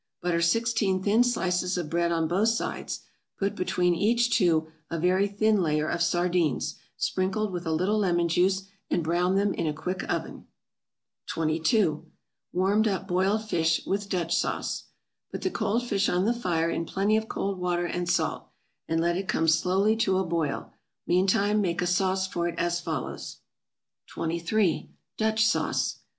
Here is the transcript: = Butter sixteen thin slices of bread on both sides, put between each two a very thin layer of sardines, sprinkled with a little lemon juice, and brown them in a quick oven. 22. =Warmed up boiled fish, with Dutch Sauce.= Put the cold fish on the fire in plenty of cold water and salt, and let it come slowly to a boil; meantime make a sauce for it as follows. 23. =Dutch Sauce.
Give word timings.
= 0.13 0.21
Butter 0.23 0.41
sixteen 0.41 1.03
thin 1.03 1.23
slices 1.23 1.77
of 1.77 1.87
bread 1.91 2.11
on 2.11 2.27
both 2.27 2.47
sides, 2.49 3.01
put 3.37 3.53
between 3.55 3.93
each 3.93 4.35
two 4.35 4.71
a 4.89 4.97
very 4.97 5.27
thin 5.27 5.61
layer 5.61 5.87
of 5.87 6.01
sardines, 6.01 6.73
sprinkled 6.97 7.51
with 7.51 7.67
a 7.67 7.71
little 7.71 7.99
lemon 7.99 8.27
juice, 8.27 8.63
and 8.89 9.03
brown 9.03 9.35
them 9.35 9.53
in 9.53 9.67
a 9.67 9.73
quick 9.73 10.03
oven. 10.11 10.47
22. 11.27 12.03
=Warmed 12.51 12.87
up 12.87 13.07
boiled 13.07 13.47
fish, 13.47 13.85
with 13.85 14.09
Dutch 14.09 14.35
Sauce.= 14.35 14.85
Put 15.31 15.43
the 15.43 15.51
cold 15.51 15.85
fish 15.87 16.09
on 16.09 16.25
the 16.25 16.33
fire 16.33 16.71
in 16.71 16.85
plenty 16.85 17.15
of 17.15 17.27
cold 17.29 17.59
water 17.59 17.85
and 17.85 18.09
salt, 18.09 18.47
and 18.87 18.99
let 18.99 19.15
it 19.17 19.27
come 19.27 19.47
slowly 19.47 19.95
to 19.97 20.17
a 20.17 20.25
boil; 20.25 20.73
meantime 21.05 21.61
make 21.61 21.79
a 21.79 21.85
sauce 21.85 22.25
for 22.25 22.47
it 22.47 22.57
as 22.57 22.81
follows. 22.81 23.37
23. 24.07 24.89
=Dutch 25.17 25.45
Sauce. 25.45 25.99